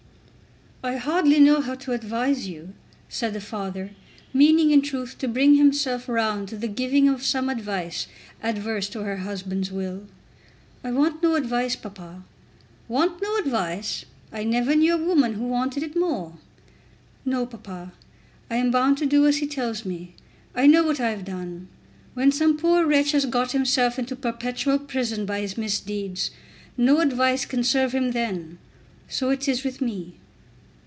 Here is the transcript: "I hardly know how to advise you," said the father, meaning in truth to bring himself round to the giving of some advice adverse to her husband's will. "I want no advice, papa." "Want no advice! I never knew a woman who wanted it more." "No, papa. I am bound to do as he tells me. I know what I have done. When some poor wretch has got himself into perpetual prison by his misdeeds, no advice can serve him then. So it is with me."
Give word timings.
"I 0.83 0.95
hardly 0.95 1.39
know 1.39 1.61
how 1.61 1.75
to 1.75 1.91
advise 1.91 2.47
you," 2.47 2.73
said 3.07 3.35
the 3.35 3.39
father, 3.39 3.91
meaning 4.33 4.71
in 4.71 4.81
truth 4.81 5.15
to 5.19 5.27
bring 5.27 5.53
himself 5.53 6.09
round 6.09 6.49
to 6.49 6.57
the 6.57 6.67
giving 6.67 7.07
of 7.07 7.21
some 7.23 7.49
advice 7.49 8.07
adverse 8.41 8.89
to 8.89 9.03
her 9.03 9.17
husband's 9.17 9.71
will. 9.71 10.07
"I 10.83 10.89
want 10.91 11.21
no 11.21 11.35
advice, 11.35 11.75
papa." 11.75 12.23
"Want 12.87 13.21
no 13.21 13.37
advice! 13.37 14.05
I 14.33 14.43
never 14.43 14.75
knew 14.75 14.95
a 14.95 15.05
woman 15.05 15.33
who 15.35 15.43
wanted 15.43 15.83
it 15.83 15.95
more." 15.95 16.33
"No, 17.25 17.45
papa. 17.45 17.91
I 18.49 18.55
am 18.55 18.71
bound 18.71 18.97
to 18.97 19.05
do 19.05 19.27
as 19.27 19.37
he 19.37 19.45
tells 19.45 19.85
me. 19.85 20.15
I 20.55 20.65
know 20.65 20.83
what 20.83 20.99
I 20.99 21.11
have 21.11 21.25
done. 21.25 21.67
When 22.15 22.31
some 22.31 22.57
poor 22.57 22.87
wretch 22.87 23.11
has 23.11 23.27
got 23.27 23.51
himself 23.51 23.99
into 23.99 24.15
perpetual 24.15 24.79
prison 24.79 25.27
by 25.27 25.41
his 25.41 25.59
misdeeds, 25.59 26.31
no 26.75 27.01
advice 27.01 27.45
can 27.45 27.63
serve 27.63 27.93
him 27.93 28.13
then. 28.13 28.57
So 29.07 29.29
it 29.29 29.47
is 29.47 29.63
with 29.63 29.79
me." 29.79 30.15